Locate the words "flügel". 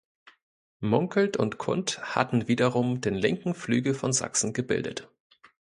3.53-3.93